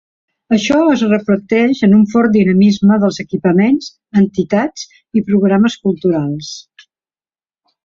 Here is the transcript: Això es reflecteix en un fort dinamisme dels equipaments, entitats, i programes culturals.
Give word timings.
Això 0.55 0.77
es 0.93 1.01
reflecteix 1.09 1.81
en 1.87 1.93
un 1.97 2.05
fort 2.13 2.33
dinamisme 2.37 2.97
dels 3.03 3.21
equipaments, 3.25 3.91
entitats, 4.23 4.89
i 5.21 5.25
programes 5.31 5.77
culturals. 5.85 6.51